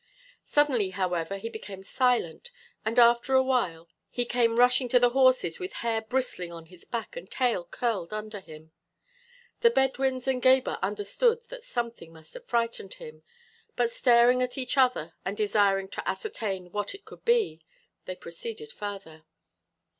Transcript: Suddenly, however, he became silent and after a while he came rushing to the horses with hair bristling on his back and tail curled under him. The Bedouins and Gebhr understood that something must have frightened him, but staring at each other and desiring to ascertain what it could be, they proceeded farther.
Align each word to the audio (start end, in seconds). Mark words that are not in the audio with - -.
Suddenly, 0.45 0.89
however, 0.89 1.37
he 1.37 1.47
became 1.47 1.83
silent 1.83 2.49
and 2.83 2.97
after 2.97 3.35
a 3.35 3.43
while 3.43 3.87
he 4.09 4.25
came 4.25 4.57
rushing 4.57 4.89
to 4.89 4.99
the 4.99 5.11
horses 5.11 5.59
with 5.59 5.73
hair 5.85 6.01
bristling 6.01 6.51
on 6.51 6.65
his 6.65 6.85
back 6.85 7.15
and 7.15 7.29
tail 7.29 7.65
curled 7.65 8.11
under 8.11 8.39
him. 8.39 8.71
The 9.59 9.69
Bedouins 9.69 10.27
and 10.27 10.41
Gebhr 10.41 10.79
understood 10.81 11.43
that 11.49 11.63
something 11.63 12.11
must 12.11 12.33
have 12.33 12.47
frightened 12.47 12.95
him, 12.95 13.21
but 13.75 13.91
staring 13.91 14.41
at 14.41 14.57
each 14.57 14.75
other 14.75 15.13
and 15.23 15.37
desiring 15.37 15.87
to 15.89 16.09
ascertain 16.09 16.71
what 16.71 16.95
it 16.95 17.05
could 17.05 17.23
be, 17.23 17.61
they 18.05 18.15
proceeded 18.15 18.71
farther. 18.71 19.23